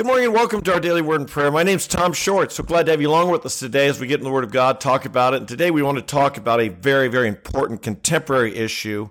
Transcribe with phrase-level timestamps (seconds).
[0.00, 1.50] Good morning and welcome to our daily word and prayer.
[1.50, 2.52] My name's Tom Short.
[2.52, 4.44] So glad to have you along with us today as we get in the Word
[4.44, 5.40] of God, talk about it.
[5.40, 9.10] And today we want to talk about a very, very important contemporary issue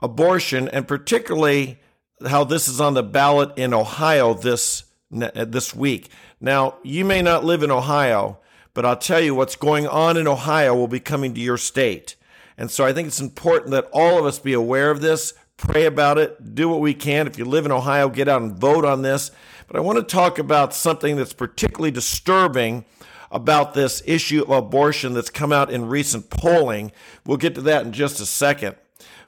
[0.00, 1.78] abortion, and particularly
[2.26, 4.84] how this is on the ballot in Ohio this,
[5.14, 6.08] uh, this week.
[6.40, 8.38] Now, you may not live in Ohio,
[8.72, 12.16] but I'll tell you what's going on in Ohio will be coming to your state.
[12.56, 15.86] And so I think it's important that all of us be aware of this, pray
[15.86, 17.26] about it, do what we can.
[17.26, 19.30] If you live in Ohio, get out and vote on this.
[19.66, 22.84] But I want to talk about something that's particularly disturbing
[23.30, 26.92] about this issue of abortion that's come out in recent polling.
[27.26, 28.76] We'll get to that in just a second.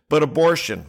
[0.08, 0.86] But abortion.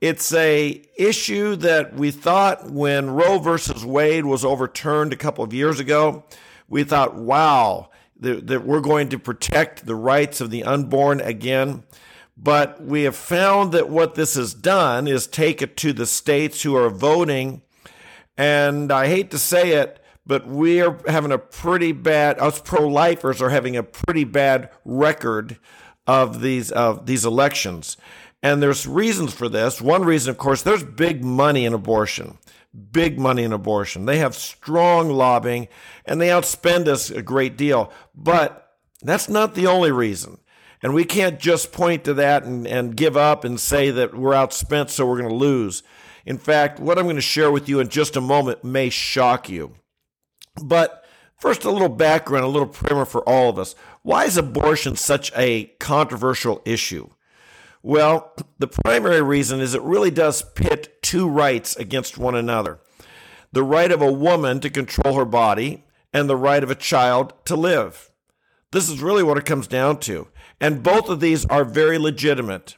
[0.00, 5.54] It's a issue that we thought when Roe versus Wade was overturned a couple of
[5.54, 6.24] years ago,
[6.68, 11.84] we thought, wow, that, that we're going to protect the rights of the unborn again.
[12.42, 16.62] But we have found that what this has done is take it to the states
[16.62, 17.62] who are voting
[18.36, 23.42] and I hate to say it, but we're having a pretty bad, us pro lifers
[23.42, 25.58] are having a pretty bad record
[26.06, 27.96] of these, of these elections.
[28.42, 29.80] And there's reasons for this.
[29.80, 32.38] One reason, of course, there's big money in abortion.
[32.90, 34.06] Big money in abortion.
[34.06, 35.68] They have strong lobbying
[36.06, 37.92] and they outspend us a great deal.
[38.14, 40.38] But that's not the only reason.
[40.82, 44.32] And we can't just point to that and, and give up and say that we're
[44.32, 45.82] outspent, so we're going to lose.
[46.26, 49.48] In fact, what I'm going to share with you in just a moment may shock
[49.48, 49.74] you.
[50.62, 51.04] But
[51.36, 53.74] first, a little background, a little primer for all of us.
[54.02, 57.10] Why is abortion such a controversial issue?
[57.82, 62.78] Well, the primary reason is it really does pit two rights against one another
[63.52, 67.34] the right of a woman to control her body and the right of a child
[67.44, 68.10] to live.
[68.70, 70.28] This is really what it comes down to.
[70.62, 72.76] And both of these are very legitimate.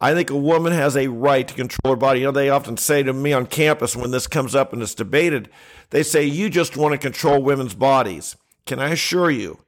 [0.00, 2.20] I think a woman has a right to control her body.
[2.20, 4.94] You know, they often say to me on campus when this comes up and it's
[4.94, 5.50] debated,
[5.90, 8.36] they say, You just want to control women's bodies.
[8.64, 9.60] Can I assure you,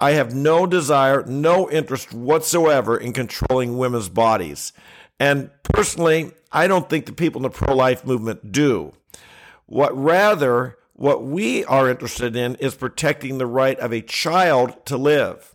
[0.00, 4.72] I have no desire, no interest whatsoever in controlling women's bodies.
[5.20, 8.92] And personally, I don't think the people in the pro life movement do.
[9.66, 14.96] What rather, what we are interested in is protecting the right of a child to
[14.96, 15.54] live.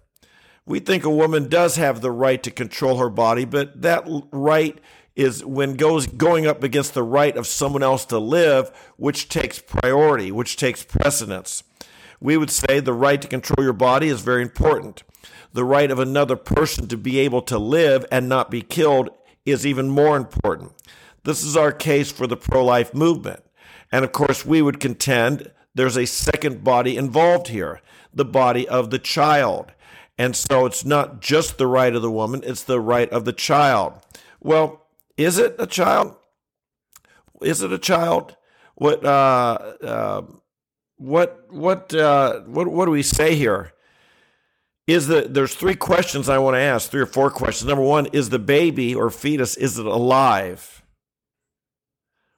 [0.65, 4.79] We think a woman does have the right to control her body, but that right
[5.15, 9.59] is when goes going up against the right of someone else to live, which takes
[9.59, 11.63] priority, which takes precedence.
[12.19, 15.03] We would say the right to control your body is very important.
[15.51, 19.09] The right of another person to be able to live and not be killed
[19.45, 20.71] is even more important.
[21.25, 23.43] This is our case for the pro life movement.
[23.91, 27.81] And of course, we would contend there's a second body involved here
[28.13, 29.71] the body of the child.
[30.17, 33.33] And so it's not just the right of the woman, it's the right of the
[33.33, 33.99] child.
[34.39, 34.85] Well,
[35.17, 36.15] is it a child?
[37.41, 38.35] Is it a child?
[38.75, 40.21] What uh, uh,
[40.97, 43.73] what what uh, what what do we say here?
[44.85, 47.67] Is the there's three questions I want to ask, three or four questions.
[47.67, 50.83] Number one, is the baby or fetus is it alive?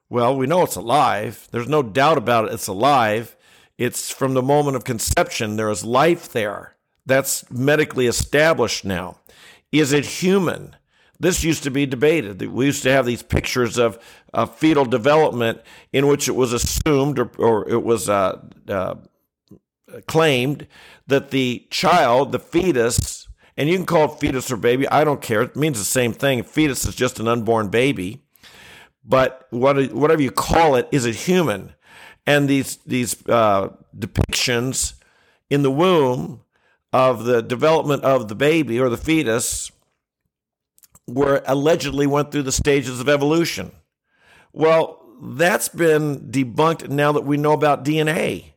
[0.09, 1.47] Well, we know it's alive.
[1.51, 2.53] There's no doubt about it.
[2.53, 3.35] It's alive.
[3.77, 5.55] It's from the moment of conception.
[5.55, 6.74] There is life there.
[7.05, 9.19] That's medically established now.
[9.71, 10.75] Is it human?
[11.19, 12.41] This used to be debated.
[12.41, 13.99] We used to have these pictures of
[14.33, 15.61] uh, fetal development
[15.93, 18.95] in which it was assumed or, or it was uh, uh,
[20.07, 20.67] claimed
[21.07, 25.21] that the child, the fetus, and you can call it fetus or baby, I don't
[25.21, 25.41] care.
[25.41, 26.43] It means the same thing.
[26.43, 28.21] Fetus is just an unborn baby.
[29.05, 31.75] But what, whatever you call it, is it human?
[32.25, 34.95] And these, these uh, depictions
[35.49, 36.41] in the womb
[36.95, 39.69] of the development of the baby or the fetus
[41.05, 43.73] were allegedly went through the stages of evolution.
[44.53, 48.53] Well, that's been debunked now that we know about DNA.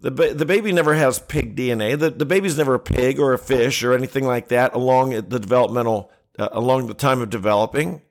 [0.00, 1.96] The, ba- the baby never has pig DNA.
[1.96, 5.22] The, the baby's never a pig or a fish or anything like that along the
[5.22, 8.02] developmental, uh, along the time of developing.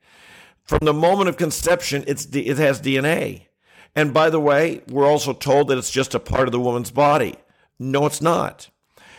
[0.62, 3.42] From the moment of conception, it's, it has DNA.
[3.94, 6.90] And by the way, we're also told that it's just a part of the woman's
[6.90, 7.34] body.
[7.78, 8.70] No, it's not.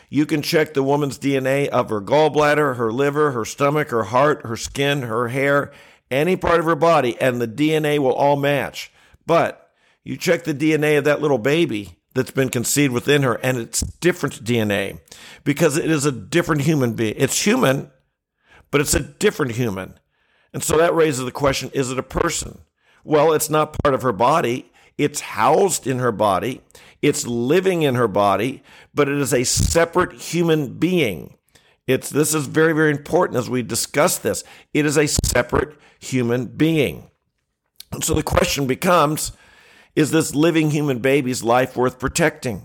[0.09, 4.45] You can check the woman's DNA of her gallbladder, her liver, her stomach, her heart,
[4.45, 5.71] her skin, her hair,
[6.11, 8.91] any part of her body, and the DNA will all match.
[9.25, 9.71] But
[10.03, 13.81] you check the DNA of that little baby that's been conceived within her, and it's
[13.81, 14.99] different DNA
[15.43, 17.15] because it is a different human being.
[17.17, 17.91] It's human,
[18.71, 19.99] but it's a different human.
[20.53, 22.59] And so that raises the question is it a person?
[23.03, 24.71] Well, it's not part of her body.
[24.97, 26.61] It's housed in her body,
[27.05, 31.35] it's living in her body, but it is a separate human being.
[31.85, 34.43] It's this is very very important as we discuss this.
[34.73, 37.11] It is a separate human being.
[37.91, 39.33] And so the question becomes
[39.95, 42.63] Is this living human baby's life worth protecting?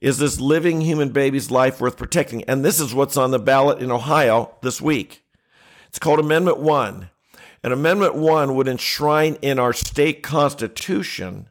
[0.00, 2.42] Is this living human baby's life worth protecting?
[2.44, 5.22] And this is what's on the ballot in Ohio this week.
[5.86, 7.10] It's called Amendment 1.
[7.62, 11.49] And Amendment 1 would enshrine in our state constitution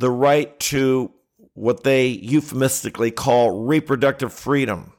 [0.00, 1.12] the right to
[1.52, 4.94] what they euphemistically call reproductive freedom,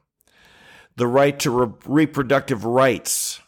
[0.95, 3.41] the right to re- reproductive rights,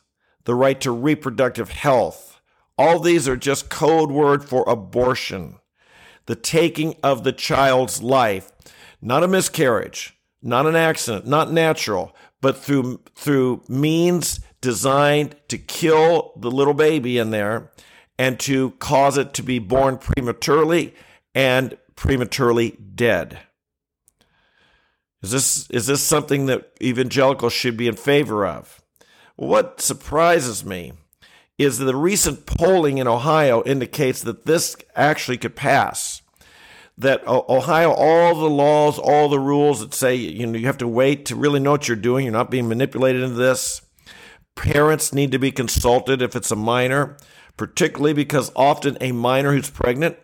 [0.46, 2.42] the right to reproductive health.
[2.76, 5.60] All these are just code word for abortion,
[6.26, 8.52] the taking of the child's life,
[9.00, 16.34] not a miscarriage, not an accident, not natural, but through through means designed to kill
[16.36, 17.72] the little baby in there
[18.18, 20.96] and to cause it to be born prematurely
[21.34, 23.40] and prematurely dead.
[25.22, 28.84] Is this, is this something that evangelicals should be in favor of?
[29.36, 30.94] what surprises me
[31.58, 36.22] is that the recent polling in Ohio indicates that this actually could pass.
[36.98, 40.88] That Ohio, all the laws, all the rules that say you know you have to
[40.88, 43.82] wait to really know what you're doing, you're not being manipulated into this.
[44.56, 47.18] Parents need to be consulted if it's a minor,
[47.58, 50.18] particularly because often a minor who's pregnant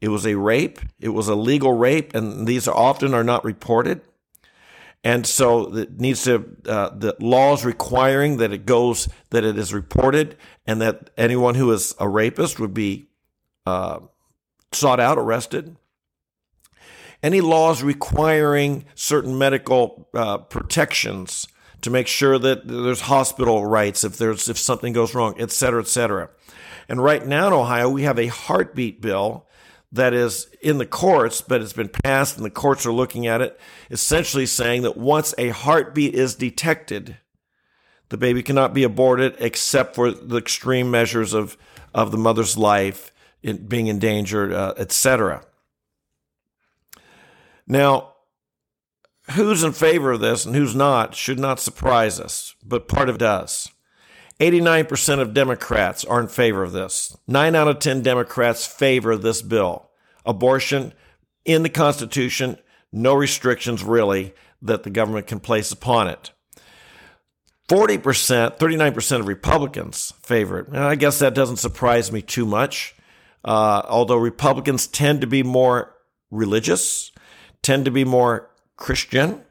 [0.00, 0.78] it was a rape.
[1.00, 4.02] It was a legal rape, and these often are not reported.
[5.04, 9.72] And so it needs to uh, the laws requiring that it goes that it is
[9.72, 13.08] reported, and that anyone who is a rapist would be
[13.64, 14.00] uh,
[14.72, 15.76] sought out, arrested.
[17.22, 21.48] Any laws requiring certain medical uh, protections
[21.82, 25.80] to make sure that there's hospital rights if there's if something goes wrong, et cetera,
[25.80, 26.30] et cetera.
[26.88, 29.45] And right now in Ohio, we have a heartbeat bill
[29.96, 33.40] that is in the courts, but it's been passed and the courts are looking at
[33.40, 33.58] it,
[33.90, 37.16] essentially saying that once a heartbeat is detected,
[38.08, 41.56] the baby cannot be aborted except for the extreme measures of,
[41.92, 43.12] of the mother's life
[43.42, 45.44] in being endangered, uh, etc.
[47.66, 48.14] Now,
[49.32, 53.16] who's in favor of this and who's not should not surprise us, but part of
[53.16, 53.70] it does.
[54.40, 57.16] 89% of Democrats are in favor of this.
[57.26, 59.85] Nine out of 10 Democrats favor this bill.
[60.26, 60.92] Abortion
[61.44, 62.58] in the Constitution,
[62.92, 66.30] no restrictions really that the government can place upon it.
[67.68, 70.68] 40%, 39% of Republicans favor it.
[70.68, 72.94] And I guess that doesn't surprise me too much.
[73.44, 75.94] Uh, although Republicans tend to be more
[76.30, 77.12] religious,
[77.62, 79.42] tend to be more Christian,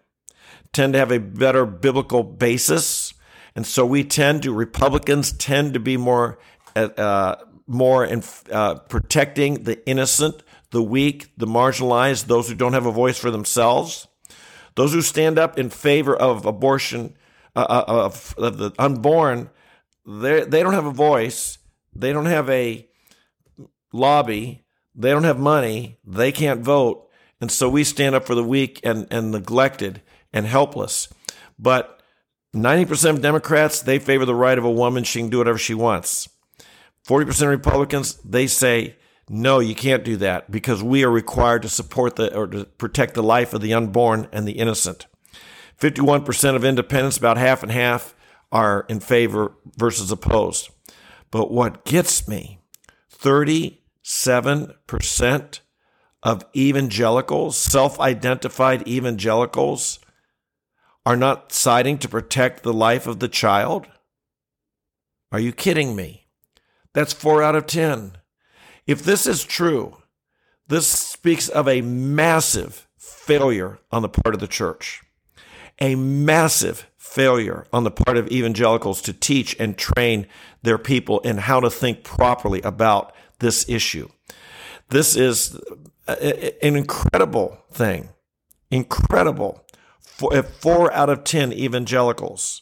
[0.73, 3.13] tend to have a better biblical basis
[3.55, 6.37] and so we tend to, Republicans tend to be more,
[6.75, 7.35] uh,
[7.67, 12.91] more in uh, protecting the innocent, the weak, the marginalized, those who don't have a
[12.91, 14.07] voice for themselves.
[14.75, 17.15] Those who stand up in favor of abortion,
[17.55, 19.49] uh, uh of, of the unborn,
[20.05, 21.57] they don't have a voice.
[21.95, 22.87] They don't have a
[23.93, 24.65] lobby.
[24.93, 25.97] They don't have money.
[26.05, 27.09] They can't vote.
[27.41, 30.01] And so we stand up for the weak and, and neglected
[30.31, 31.09] and helpless.
[31.57, 32.01] But
[32.55, 35.03] 90% of Democrats, they favor the right of a woman.
[35.03, 36.29] She can do whatever she wants.
[37.07, 38.95] 40% of Republicans, they say,
[39.29, 43.15] no, you can't do that because we are required to support the or to protect
[43.15, 45.07] the life of the unborn and the innocent.
[45.79, 48.13] 51% of independents, about half and half,
[48.51, 50.69] are in favor versus opposed.
[51.31, 52.59] But what gets me,
[53.11, 55.59] 37%
[56.23, 59.99] of evangelicals, self identified evangelicals,
[61.05, 63.87] are not siding to protect the life of the child?
[65.31, 66.27] Are you kidding me?
[66.93, 68.13] That's four out of 10.
[68.87, 69.97] If this is true,
[70.67, 75.01] this speaks of a massive failure on the part of the church,
[75.79, 80.27] a massive failure on the part of evangelicals to teach and train
[80.61, 84.09] their people in how to think properly about this issue.
[84.89, 85.55] This is
[86.07, 88.09] uh, uh, an incredible thing.
[88.69, 89.65] Incredible
[90.01, 92.61] four, four out of 10 evangelicals,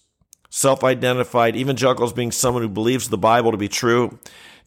[0.49, 4.19] self identified evangelicals being someone who believes the Bible to be true,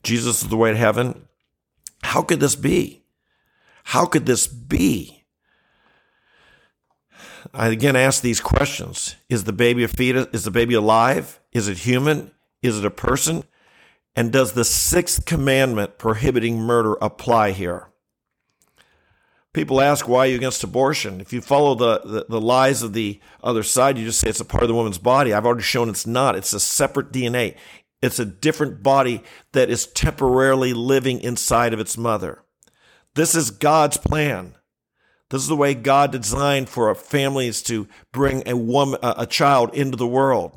[0.02, 1.26] Jesus is the way to heaven.
[2.02, 3.02] How could this be?
[3.84, 5.24] How could this be?
[7.54, 9.16] I again ask these questions.
[9.28, 10.26] Is the baby a fetus?
[10.32, 11.40] Is the baby alive?
[11.52, 12.32] Is it human?
[12.62, 13.44] Is it a person?
[14.14, 17.88] And does the sixth commandment prohibiting murder apply here?
[19.52, 21.20] People ask why are you against abortion.
[21.20, 24.40] If you follow the, the, the, lies of the other side, you just say it's
[24.40, 25.32] a part of the woman's body.
[25.32, 26.36] I've already shown it's not.
[26.36, 27.56] It's a separate DNA.
[28.02, 29.22] It's a different body
[29.52, 32.42] that is temporarily living inside of its mother.
[33.14, 34.54] This is God's plan.
[35.30, 39.96] This is the way God designed for families to bring a woman, a child into
[39.96, 40.56] the world.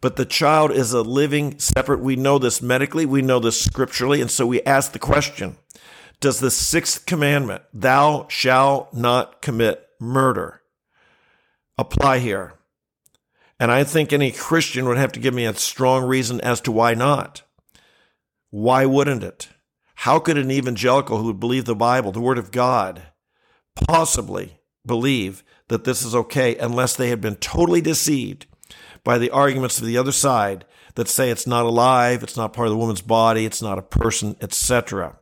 [0.00, 2.00] But the child is a living separate.
[2.00, 3.04] We know this medically.
[3.04, 4.20] We know this scripturally.
[4.20, 5.56] And so we ask the question,
[6.20, 10.62] does the sixth commandment, thou shalt not commit murder,
[11.76, 12.54] apply here?
[13.58, 16.72] And I think any Christian would have to give me a strong reason as to
[16.72, 17.42] why not.
[18.50, 19.48] Why wouldn't it?
[20.00, 23.02] How could an evangelical who would believe the Bible, the Word of God,
[23.74, 28.46] possibly believe that this is okay unless they had been totally deceived
[29.04, 32.68] by the arguments of the other side that say it's not alive, it's not part
[32.68, 35.18] of the woman's body, it's not a person, etc.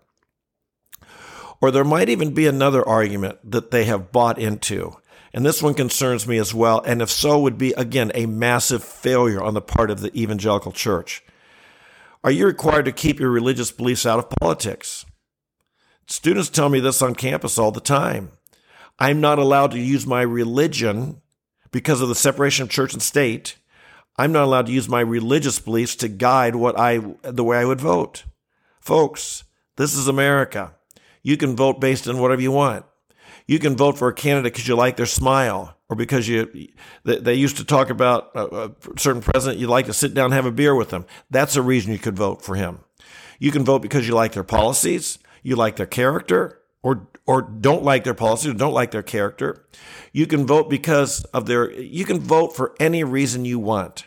[1.61, 4.97] Or there might even be another argument that they have bought into.
[5.35, 8.85] And this one concerns me as well, and if so, would be again a massive
[8.85, 11.25] failure on the part of the evangelical church.
[12.23, 15.05] Are you required to keep your religious beliefs out of politics?
[16.07, 18.31] Students tell me this on campus all the time.
[19.00, 21.21] I'm not allowed to use my religion
[21.73, 23.57] because of the separation of church and state.
[24.17, 27.64] I'm not allowed to use my religious beliefs to guide what I the way I
[27.64, 28.23] would vote.
[28.81, 29.43] Folks,
[29.75, 30.76] this is America.
[31.25, 32.87] You can vote based on whatever you want.
[33.47, 36.71] You can vote for a candidate because you like their smile or because you
[37.05, 40.47] they used to talk about a certain president you'd like to sit down and have
[40.47, 41.05] a beer with them.
[41.31, 42.81] That's a reason you could vote for him.
[43.39, 47.83] You can vote because you like their policies, you like their character, or or don't
[47.83, 49.67] like their policies or don't like their character.
[50.13, 54.05] You can vote because of their you can vote for any reason you want.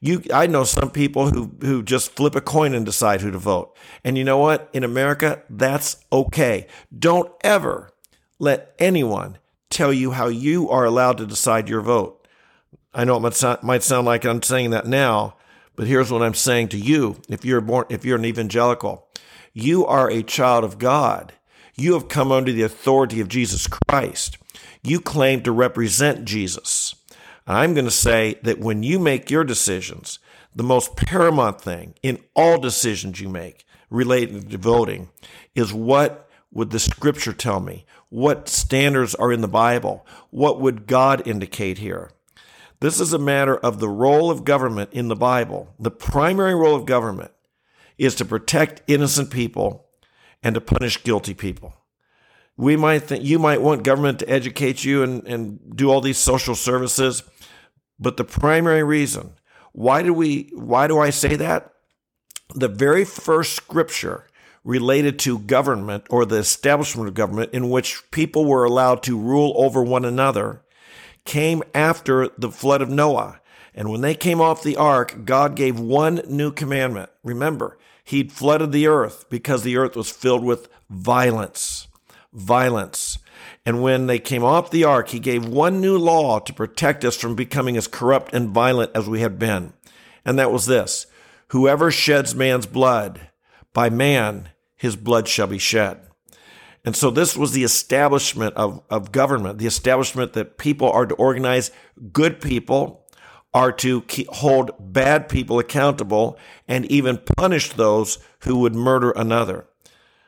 [0.00, 3.38] You I know some people who who just flip a coin and decide who to
[3.38, 3.76] vote.
[4.04, 4.68] And you know what?
[4.72, 6.66] In America, that's okay.
[6.96, 7.90] Don't ever
[8.38, 9.38] let anyone
[9.70, 12.26] tell you how you are allowed to decide your vote.
[12.92, 15.36] I know it might sound, like I'm saying that now,
[15.76, 17.20] but here's what I'm saying to you.
[17.28, 19.08] If you're born if you're an evangelical,
[19.52, 21.32] you are a child of God
[21.76, 24.38] you have come under the authority of Jesus Christ.
[24.82, 26.94] You claim to represent Jesus.
[27.46, 30.18] I'm going to say that when you make your decisions,
[30.54, 35.10] the most paramount thing in all decisions you make related to voting
[35.54, 37.84] is what would the scripture tell me?
[38.14, 40.06] What standards are in the Bible?
[40.30, 42.12] What would God indicate here?
[42.78, 45.74] This is a matter of the role of government in the Bible.
[45.80, 47.32] The primary role of government
[47.98, 49.86] is to protect innocent people
[50.44, 51.74] and to punish guilty people.
[52.56, 56.16] We might think you might want government to educate you and, and do all these
[56.16, 57.24] social services,
[57.98, 59.32] but the primary reason
[59.72, 61.72] why do we why do I say that?
[62.54, 64.28] The very first scripture
[64.64, 69.52] related to government or the establishment of government in which people were allowed to rule
[69.56, 70.62] over one another
[71.24, 73.40] came after the flood of Noah.
[73.74, 77.10] And when they came off the ark, God gave one new commandment.
[77.22, 81.88] Remember, He'd flooded the earth because the earth was filled with violence.
[82.34, 83.18] Violence.
[83.64, 87.16] And when they came off the ark, he gave one new law to protect us
[87.16, 89.72] from becoming as corrupt and violent as we had been.
[90.24, 91.06] And that was this
[91.48, 93.30] Whoever sheds man's blood,
[93.72, 96.00] by man his blood shall be shed.
[96.84, 101.14] And so this was the establishment of, of government, the establishment that people are to
[101.14, 101.70] organize
[102.12, 103.06] good people
[103.54, 106.36] are to keep, hold bad people accountable
[106.68, 109.66] and even punish those who would murder another.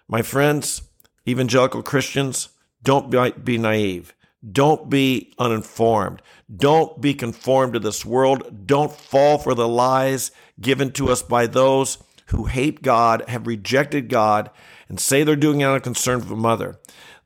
[0.09, 0.83] My friends,
[1.29, 2.51] evangelical Christians,
[2.83, 3.11] don't
[3.45, 4.15] be naive.
[4.53, 6.23] Don't be uninformed.
[6.55, 8.67] Don't be conformed to this world.
[8.67, 14.09] Don't fall for the lies given to us by those who hate God, have rejected
[14.09, 14.51] God,
[14.89, 16.79] and say they're doing it out of concern for mother.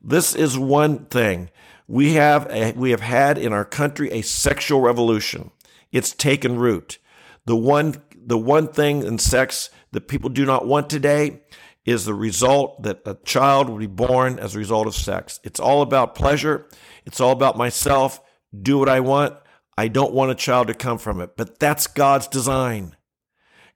[0.02, 1.50] This is one thing.
[1.86, 5.50] We have, a, we have had in our country a sexual revolution.
[5.90, 6.98] It's taken root.
[7.46, 11.40] The one, the one thing in sex that people do not want today
[11.84, 15.40] is the result that a child will be born as a result of sex.
[15.42, 16.68] It's all about pleasure.
[17.04, 18.20] It's all about myself.
[18.56, 19.34] Do what I want.
[19.76, 21.36] I don't want a child to come from it.
[21.36, 22.96] But that's God's design.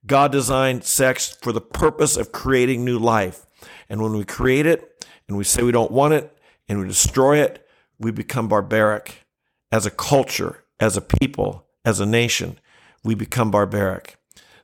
[0.07, 3.47] God designed sex for the purpose of creating new life.
[3.89, 6.37] And when we create it and we say we don't want it
[6.69, 7.67] and we destroy it,
[7.99, 9.25] we become barbaric
[9.73, 12.59] as a culture, as a people, as a nation,
[13.03, 14.17] we become barbaric.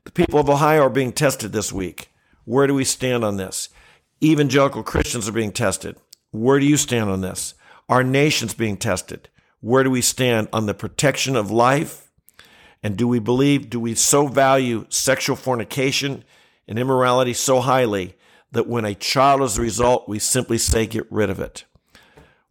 [0.05, 2.11] The people of Ohio are being tested this week.
[2.45, 3.69] Where do we stand on this?
[4.23, 5.97] Evangelical Christians are being tested.
[6.31, 7.55] Where do you stand on this?
[7.89, 9.29] Our nation's being tested.
[9.61, 12.10] Where do we stand on the protection of life?
[12.83, 16.25] And do we believe, do we so value sexual fornication
[16.67, 18.17] and immorality so highly
[18.53, 21.65] that when a child is the result, we simply say, get rid of it?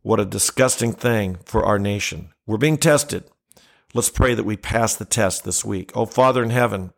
[0.01, 2.29] What a disgusting thing for our nation.
[2.45, 3.25] We're being tested.
[3.93, 5.91] Let's pray that we pass the test this week.
[5.95, 6.93] Oh, Father in heaven,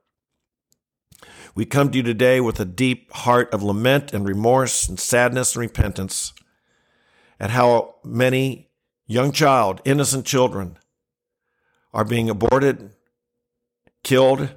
[1.56, 5.56] we come to you today with a deep heart of lament and remorse and sadness
[5.56, 6.34] and repentance
[7.40, 8.70] at how many
[9.08, 10.78] young child, innocent children,
[11.94, 12.92] are being aborted,
[14.03, 14.50] killed,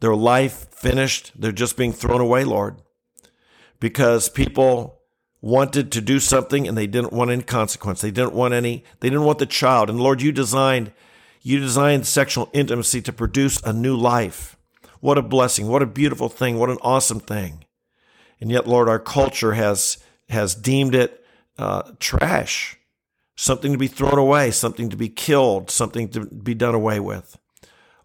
[0.00, 1.32] their life finished.
[1.36, 2.76] They're just being thrown away, Lord,
[3.78, 5.00] because people
[5.42, 8.00] wanted to do something and they didn't want any consequence.
[8.00, 9.88] They didn't want any, they didn't want the child.
[9.88, 10.92] And Lord, you designed,
[11.42, 14.56] you designed sexual intimacy to produce a new life.
[15.00, 15.68] What a blessing.
[15.68, 16.58] What a beautiful thing.
[16.58, 17.64] What an awesome thing.
[18.40, 21.24] And yet, Lord, our culture has, has deemed it
[21.58, 22.78] uh, trash,
[23.36, 27.38] something to be thrown away, something to be killed, something to be done away with.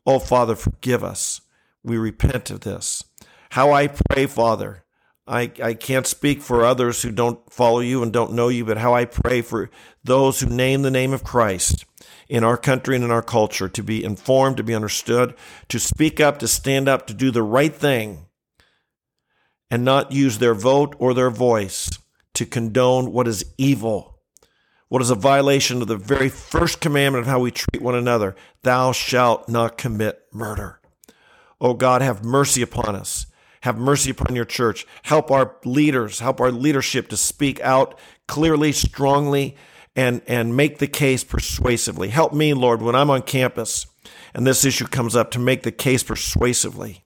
[0.05, 1.41] Oh, Father, forgive us.
[1.83, 3.03] We repent of this.
[3.51, 4.83] How I pray, Father,
[5.27, 8.77] I, I can't speak for others who don't follow you and don't know you, but
[8.77, 9.71] how I pray for
[10.03, 11.85] those who name the name of Christ
[12.29, 15.33] in our country and in our culture to be informed, to be understood,
[15.69, 18.27] to speak up, to stand up, to do the right thing,
[19.71, 21.89] and not use their vote or their voice
[22.35, 24.14] to condone what is evil,
[24.87, 28.35] what is a violation of the very first commandment of how we treat one another
[28.63, 30.79] Thou shalt not commit murder.
[31.61, 33.27] Oh God, have mercy upon us.
[33.61, 34.85] Have mercy upon your church.
[35.03, 39.55] Help our leaders, help our leadership to speak out clearly, strongly,
[39.95, 42.09] and, and make the case persuasively.
[42.09, 43.87] Help me, Lord, when I'm on campus
[44.33, 47.05] and this issue comes up to make the case persuasively.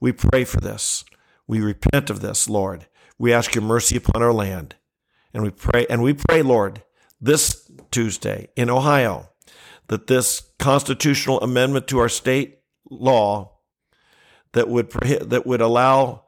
[0.00, 1.04] We pray for this.
[1.46, 2.86] We repent of this, Lord.
[3.18, 4.76] We ask your mercy upon our land.
[5.34, 6.82] And we pray, and we pray, Lord,
[7.20, 9.28] this Tuesday in Ohio,
[9.88, 12.58] that this constitutional amendment to our state
[12.90, 13.52] law
[14.52, 16.24] that would that would allow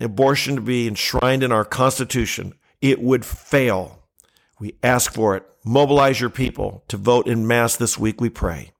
[0.00, 3.98] abortion to be enshrined in our Constitution, it would fail.
[4.58, 5.44] We ask for it.
[5.64, 8.72] Mobilize your people to vote in mass this week, we pray.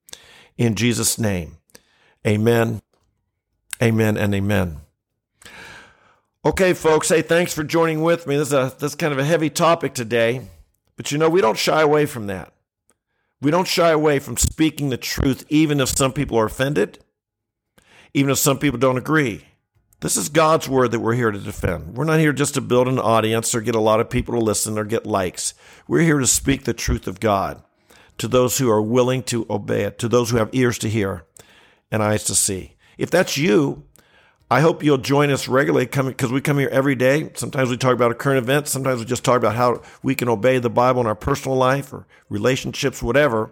[0.57, 1.59] In Jesus' name,
[2.27, 2.83] amen,
[3.81, 4.79] amen, and amen.
[6.45, 8.37] Okay, folks, hey, thanks for joining with me.
[8.37, 10.49] This is, a, this is kind of a heavy topic today,
[10.97, 12.53] but you know, we don't shy away from that.
[13.41, 16.99] We don't shy away from speaking the truth, even if some people are offended
[18.15, 19.47] even if some people don't agree.
[20.01, 21.97] This is God's word that we're here to defend.
[21.97, 24.41] We're not here just to build an audience or get a lot of people to
[24.41, 25.55] listen or get likes.
[25.87, 27.63] We're here to speak the truth of God
[28.19, 31.25] to those who are willing to obey it, to those who have ears to hear
[31.91, 32.77] and eyes to see.
[32.99, 33.85] If that's you,
[34.53, 37.31] I hope you'll join us regularly because we come here every day.
[37.33, 38.69] Sometimes we talk about a current event.
[38.69, 41.91] Sometimes we just talk about how we can obey the Bible in our personal life
[41.91, 43.51] or relationships, whatever.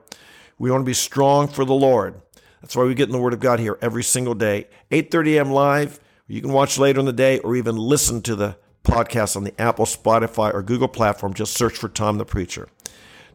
[0.58, 2.20] We want to be strong for the Lord.
[2.60, 5.50] That's why we get in the Word of God here every single day, 8:30 a.m.
[5.52, 6.00] live.
[6.26, 9.58] You can watch later in the day, or even listen to the podcast on the
[9.58, 11.32] Apple, Spotify, or Google platform.
[11.32, 12.68] Just search for Tom the Preacher.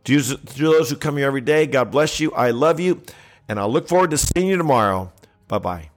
[0.04, 2.32] To, those who come here every day, God bless you.
[2.34, 3.02] I love you,
[3.50, 5.12] and I'll look forward to seeing you tomorrow.
[5.48, 5.90] Bye bye.